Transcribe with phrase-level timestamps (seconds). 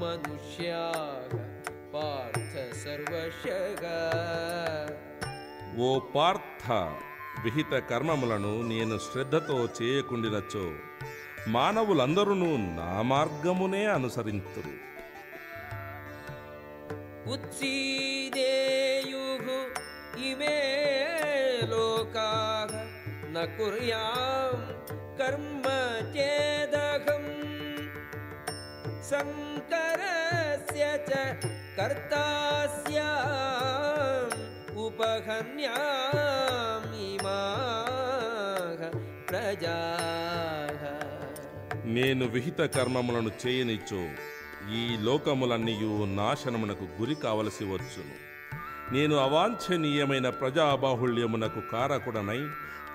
[0.00, 1.32] मनुष्याः
[1.94, 2.52] पार्थ
[2.82, 3.82] सर्वशः
[5.86, 6.66] ఓ పార్థ
[7.44, 10.64] విహిత కర్మములను నేను శ్రద్ధతో చేయకుండినచో
[11.56, 12.34] మానవులందరూ
[12.78, 14.74] నా మార్గమునే అనుసరింతురు
[18.38, 19.46] उत्सीदेयुः
[20.26, 20.89] इमे लोकाः
[23.34, 24.56] न कुर्यां
[25.20, 25.64] कर्म
[26.14, 27.30] चेदहम्
[29.08, 31.10] शङ्करस्य च
[31.78, 32.24] कर्ता
[32.76, 34.34] स्याम्
[37.56, 38.80] उपहन्यामिमाः
[39.28, 40.82] प्रजाः
[41.96, 44.00] నేను విహిత కర్మములను చేయనిచ్చో
[44.78, 48.16] ఈ లోకములన్నీయు నాశనమునకు గురి కావలసి వచ్చును
[48.94, 52.40] నేను అవాంఛనీయమైన ప్రజాబాహుళ్యమునకు కారకుడనై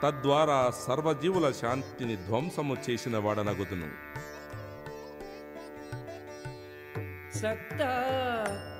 [0.03, 3.89] తద్వారా సర్వజీవుల శాంతిని ధ్వంసము చేసిన వాడనగుదును.
[7.39, 7.95] సత్తా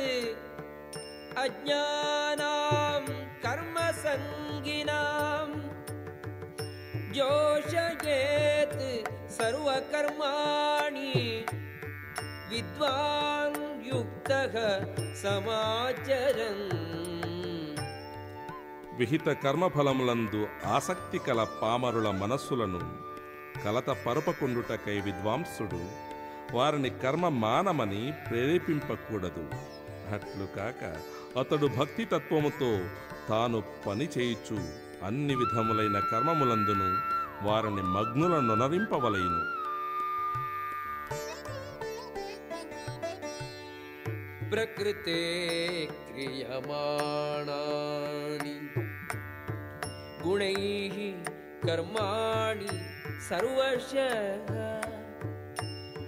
[1.38, 3.04] అజ్ఞానాం
[3.44, 5.50] కర్మ సంగినాం
[7.12, 8.86] జోషయేత్
[9.32, 11.12] సర్వకర్మాణి
[12.51, 14.55] विद्वान् युक्तः
[15.21, 16.63] समाचरन्
[18.95, 20.39] విహిత కర్మఫలములందు
[20.73, 22.81] ఆసక్తి కల పామరుల మనస్సులను
[23.63, 25.79] కలత పరుపకుండుటకై విద్వాంసుడు
[26.53, 29.45] వారిని కర్మ మానమని ప్రేరేపింపకూడదు
[30.13, 30.81] అట్లు కాక
[31.41, 32.71] అతడు భక్తి తత్వముతో
[33.29, 34.57] తాను పని చేయుచు
[35.07, 36.89] అన్ని విధములైన కర్మములందును
[37.47, 38.55] వారిని మగ్నులను
[44.55, 45.19] प्रकृते
[46.07, 47.45] क्रियमाणानि
[50.23, 50.97] गुणैः
[51.65, 52.73] कर्माणि
[53.29, 54.49] सर्वशः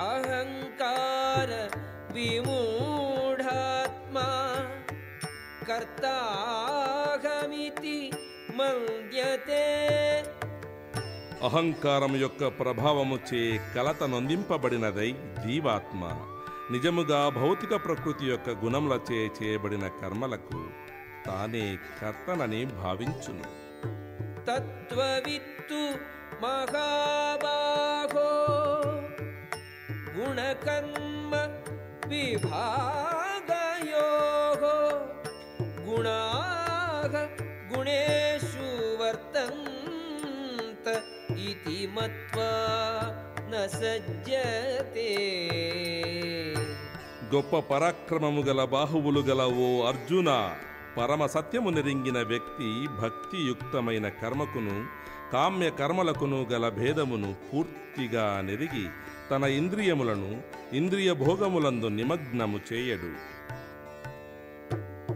[0.05, 1.49] अहङ्कार
[2.15, 3.49] विमूढात्मा
[6.63, 7.97] कर्ताहमिति
[8.59, 9.65] मन्यते
[11.47, 13.39] అహంకారం యొక్క ప్రభావము చే
[13.73, 15.07] కలత నొందింపబడినదై
[15.43, 16.01] జీవాత్మ
[16.71, 20.61] నిజముగా భౌతిక ప్రకృతి యొక్క గుణములచే చేయబడిన కర్మలకు
[21.27, 21.65] తానే
[21.99, 23.45] కర్తనని భావించును
[24.47, 25.81] तत्त्ववित्तु
[26.43, 28.25] महाबाहो
[30.15, 31.31] गुणकर्म
[33.25, 34.63] विभागयोः
[35.85, 37.13] गुणाः
[37.71, 38.67] गुणेषु
[39.01, 40.87] वर्तन्त
[41.45, 42.51] इति मत्वा
[43.45, 45.09] न सज्जते
[47.34, 50.30] గొప్ప పరాక్రమము గల బాహువులు గల ఓ అర్జున
[50.96, 52.68] పరమ సత్యము నెరింగిన వ్యక్తి
[53.02, 54.76] భక్తియుక్తమైన కర్మకును
[55.32, 58.84] కామ్య కర్మలకును గల భేదమును పూర్తిగా నెరిగి
[59.30, 60.30] తన ఇంద్రియములను
[60.72, 63.10] ఇంద్రియ భోగములందు నిమగ్నము చేయడు.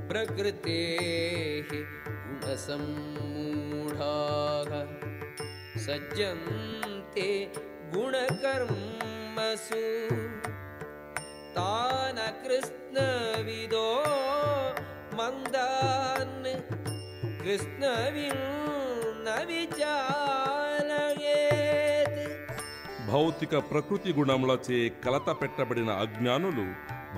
[0.09, 0.79] ప్రకృతే
[5.87, 7.29] సజ్జంతే
[7.97, 9.85] గుణకర్మసు.
[11.57, 13.89] താന കൃഷ്ണവിദോ
[15.19, 16.55] മന്ദാന്
[17.41, 18.39] കൃഷ്ണവിൻ
[23.09, 26.67] భౌతిక ప్రకృతి గుణములచే కలత పెట్టబడిన అజ్ఞానులు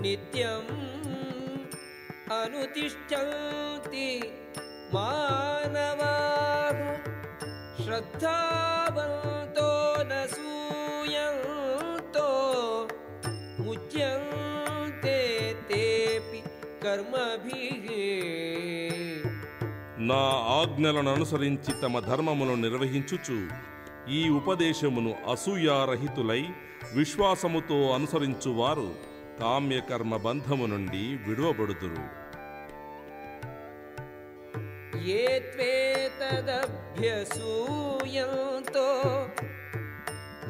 [0.00, 0.64] నిత్యం
[2.42, 4.22] అనుతిష్టంతి
[4.94, 6.14] మానవా
[7.84, 9.70] శ్రద్ధావంతో
[10.10, 12.28] నూయంతో
[13.60, 14.33] ముచ్యం
[16.84, 17.86] కర్మభిః
[19.98, 20.22] నా
[20.58, 23.38] ఆజ్ఞలను అనుసరించి తమ ధర్మమును నిర్వహించుచు
[24.10, 26.42] ఈ ఉపదేశమును అసూయారహితులై
[26.94, 28.94] విశ్వాసముతో అనుసరించువారు
[29.40, 32.04] కామ్యకర్మ బంధము నుండి విడువబడుదురు.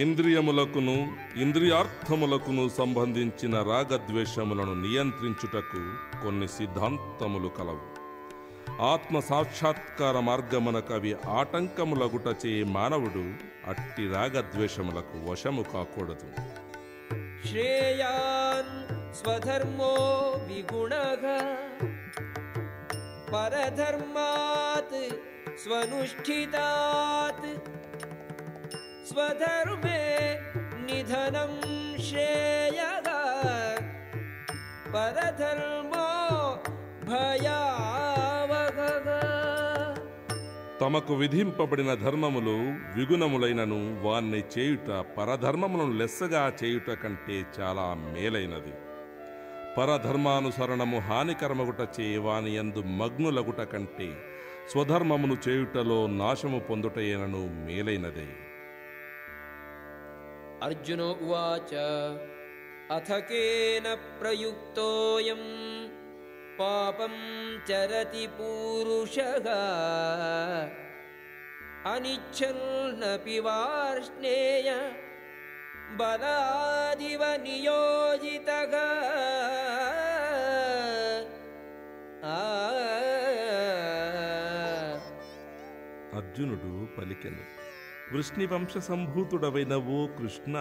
[0.00, 5.82] ఇంద్రియములకును ఇంద్రియార్థములకును సంబంధించిన రాగద్వేషములను నియంత్రించుటకు
[6.22, 8.04] కొన్ని సిద్ధాంతములు కలవు.
[8.82, 13.24] ఆత్మ సాక్షాత్కార మార్గమున కవి ఆటంకములగుట ఆటంకములగుటచే మానవుడు
[13.70, 16.28] అట్టి రాగద్వేషములకు వశము కాకూడదు.
[17.48, 18.74] శ్రేయాన్
[19.14, 19.92] స్వధర్మో
[20.48, 20.94] విగుణ
[23.32, 25.14] పరధర్మాత్
[25.63, 27.45] स्वनुष्ठितात्
[29.09, 29.99] स्वधर्मे
[30.85, 31.53] निधनं
[32.07, 33.07] श्रेयः
[34.93, 36.07] परधर्मो
[37.09, 39.07] भयावहः
[40.81, 42.53] తమకు విధింపబడిన ధర్మములు
[42.95, 48.73] విగుణములైనను వాన్ని చేయుట పరధర్మములను లెస్సగా చేయుట కంటే చాలా మేలైనది
[49.77, 54.07] పరధర్మానుసరణము హానికరమగుట చే వాని యందు మగ్నులగుట కంటే
[54.70, 58.28] స్వధర్మమును చేయుటలో నాశము పొందుటయేనను మేలైనదే.
[60.66, 61.72] అర్జునో ఉవాచ
[62.90, 63.86] అథకేన
[64.20, 65.42] ప్రయుక్తోయం
[66.60, 67.14] పాపం
[67.68, 69.18] చరతి పూరుష
[71.92, 74.68] అనిచ్చన్నపి వార్ష్ణేయ
[76.00, 78.86] బలాదివ నియోజితగా
[86.44, 87.44] అర్జునుడు పలికెను
[88.12, 90.56] వృష్ణివంశ సంభూతుడవైన ఓ కృష్ణ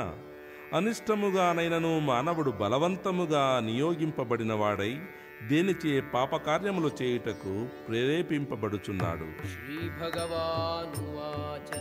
[0.78, 4.94] అనిష్టముగానైనను మానవుడు బలవంతముగా నియోగింపబడినవాడై
[5.50, 7.54] దేనిచే పాపకార్యములు చేయుటకు
[7.88, 9.28] ప్రేరేపింపబడుచున్నాడు.
[9.54, 11.72] శ్రీ భగవానువాచ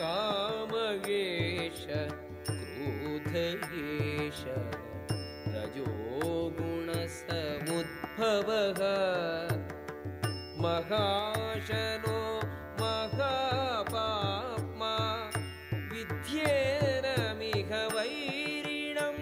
[0.00, 1.84] కామయేష
[7.18, 8.48] సముద్భవ
[10.63, 12.17] महाशनो
[12.81, 14.93] महापाप्मा
[15.93, 19.17] विध्येनमिह वैरिणम्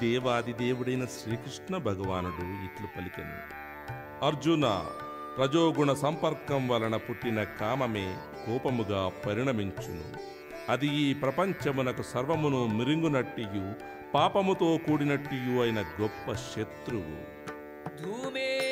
[0.00, 3.36] దేవాది దేవుడైన శ్రీకృష్ణ భగవానుడు ఇట్లు పలికెను
[4.26, 4.66] అర్జున
[5.38, 8.04] రజోగుణ సంపర్కం వలన పుట్టిన కామమే
[8.44, 10.06] కోపముగా పరిణమించును
[10.72, 13.64] అది ఈ ప్రపంచమునకు సర్వమును మిరింగునట్టియు
[14.14, 17.18] పాపముతో కూడినట్టియు అయిన గొప్ప శత్రువు
[17.98, 18.71] धूमेनाव्रियते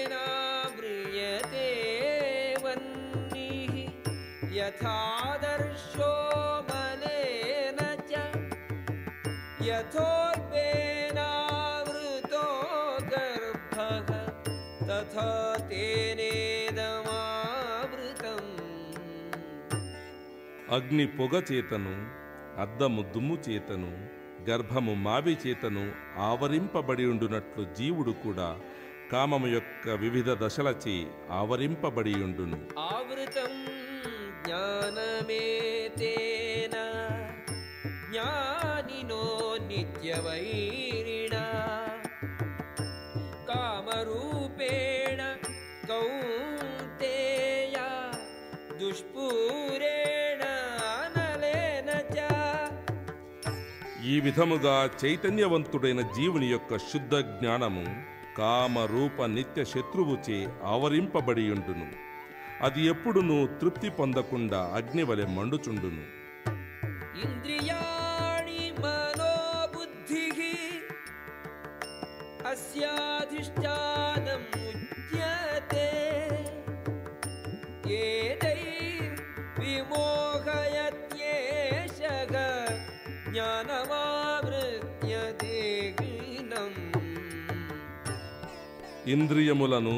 [4.57, 6.13] यथादर्शो
[6.69, 8.13] मलेन च
[11.09, 12.45] यथोल्बेनावृतो
[13.13, 14.11] गर्भः
[14.89, 15.29] तथा
[17.29, 18.53] तेनेदमावृतम्
[20.77, 21.95] అగ్ని పొగ చేతను
[22.63, 23.91] అద్దము దుమ్ము చేతను
[24.49, 25.85] గర్భము మావి చేతను
[26.27, 28.49] ఆవరింపబడి ఉండునట్లు జీవుడు కూడా
[29.13, 30.97] కామము యొక్క వివిధ దశలచే
[31.39, 33.53] ఆవరింపబడి ఉండును आवृतं
[34.47, 36.75] ज्ञानमेतेन
[38.07, 39.23] ज्ञानिनो
[39.69, 41.45] नित्यवैरिणा
[43.51, 45.21] कामरूपेण
[45.91, 47.77] कौन्तेय
[48.81, 50.43] दुष्पूरेण
[50.97, 52.19] अनलेन च
[54.07, 57.83] ఈ విధముగా చైతన్యవంతుడైన జీవుని యొక్క శుద్ధ జ్ఞానము
[58.39, 60.37] కామ రూప నిత్య శత్రువుచే
[60.73, 61.87] ఆవరింపబడి ఉండును
[62.66, 66.04] అది ఎప్పుడునూ తృప్తి పొందకుండా అగ్నివలె మండుచుండును.
[67.24, 70.26] ఇంద్రియాణి మనోబుద్ధి
[72.52, 75.88] అస్యాధిష్టానం ఉచ్యతే
[78.02, 78.62] ఏదై
[79.62, 79.96] విమోహయత్యేషగ
[83.28, 83.88] జ్ఞానమావృత్యతే
[89.14, 89.96] ఇంద్రియములను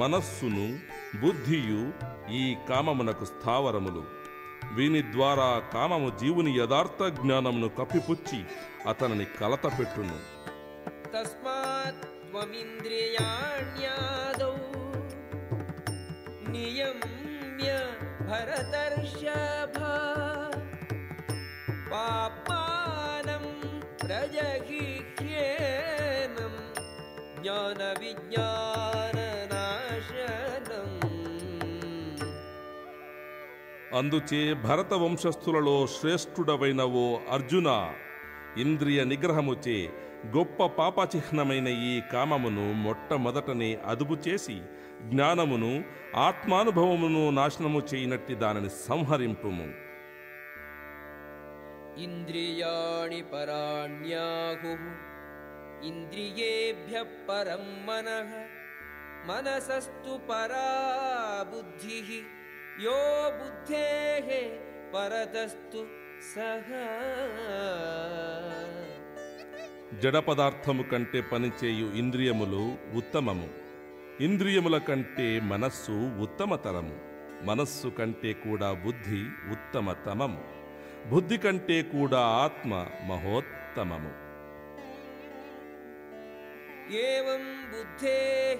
[0.00, 0.66] మనస్సును
[1.22, 1.92] బుద్ధియు
[2.32, 4.04] ఈ కామమునకు స్థావరములు.
[4.74, 8.44] వీని ద్వారా కామము జీవుని యథార్థ జ్ఞానమును కప్పిపుచ్చి
[8.88, 10.34] అతనిని కలత పెట్టును.
[18.30, 19.80] భరతర్షభ
[27.40, 28.83] జ్ఞాన విజ్ఞాన
[33.94, 37.94] అందుచే భరత వంశస్థులలో శ్రేష్ఠుడవైన ఓ అర్జున.
[38.56, 39.90] ఇంద్రియ నిగ్రహముచే
[40.36, 44.60] గొప్ప పాపచిహ్నమైన ఈ కామమును మొట్టమొదటనే అదుపు చేసి
[45.02, 45.84] జ్ఞానమును
[46.16, 49.84] ఆత్మానుభవమును నాశనము చేయనట్టి దానిని సంహరింపుము.
[52.00, 54.68] ఇంద్రియాణి పరాణ్యాహు.
[55.86, 58.22] ఇంద్రియేభ్య పరం మన.
[59.26, 62.22] మనసస్తు పరా బుద్ధి.
[62.82, 64.60] యో బుద్ధే
[64.94, 65.86] పరతస్తు
[66.36, 66.70] సహ.
[69.98, 73.48] జడ పదార్థము కంటే పనిచేయు ఇంద్రియములు ఉత్తమము.
[74.20, 77.00] ఇంద్రియముల కంటే మనస్సు ఉత్తమతరము.
[77.44, 80.44] మనస్సు కంటే కూడా బుద్ధి ఉత్తమతమము.
[81.10, 84.24] బుద్ధి కంటే కూడా ఆత్మ మహోత్తమము.
[86.94, 88.56] ఏం బుద్ధే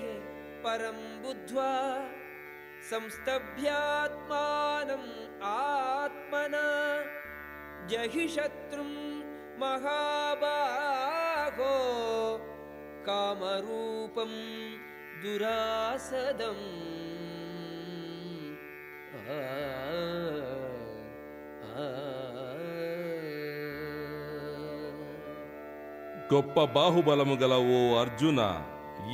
[0.66, 2.04] పరం బుద్ధ్వా
[2.89, 5.09] संस्तभ्यात्मानम्
[5.47, 6.67] आत्मना
[7.91, 8.91] जहि शत्रुं
[9.61, 11.73] महाबाहो
[13.07, 14.31] कामरूपं
[15.23, 16.65] दुरासदम्
[19.29, 19.31] आ,
[21.75, 21.77] आ,
[26.31, 28.41] గొప్ప బాహుబలము గల ఓ అర్జున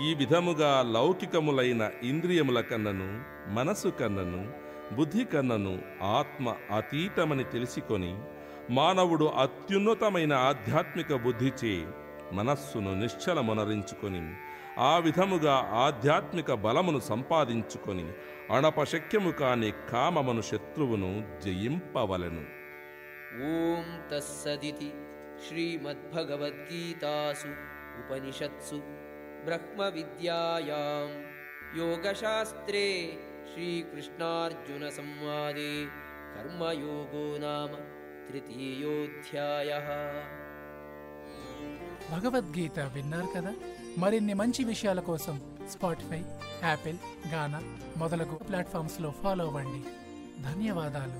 [0.01, 3.07] ఈ విధముగా లౌకికములైన ఇంద్రియముల కన్నను
[3.50, 4.52] మనసు కన్నను
[4.96, 8.16] బుద్ధి కన్నను ఆత్మ అతీతమని తెలుసుకొని
[8.70, 11.86] మానవుడు అత్యున్నతమైన ఆధ్యాత్మిక బుద్ధిచే
[12.32, 14.34] మనస్సును నిశ్చలమునరించుకొని
[14.78, 18.14] ఆ విధముగా ఆధ్యాత్మిక బలమును సంపాదించుకొని
[18.50, 22.60] అణపశక్యము కాని కామమును శత్రువును జయింపవలను.
[23.48, 24.92] ఓం తస్సదితి
[25.48, 27.48] శ్రీమద్భగవద్గీతాసు
[27.98, 28.82] ఉపనిషత్సు
[29.44, 31.10] బ్రహ్మ విద్యాయాం
[31.78, 33.18] యోగశాస్త్రే
[33.49, 35.73] श्रीकृष्णार्जुनसंवादे
[36.35, 37.71] कर्मयोगो नाम
[38.27, 39.89] तृतीयोऽध्यायः
[42.11, 43.53] భగవద్గీత విన్నారు కదా
[44.01, 45.35] మరిన్ని మంచి విషయాల కోసం
[45.73, 46.23] స్పాటిఫై
[46.63, 46.99] యాపిల్
[47.33, 47.59] గానా
[47.97, 49.81] మొదలగు ప్లాట్ఫామ్స్లో ఫాలో అవ్వండి
[50.43, 51.19] ధన్యవాదాలు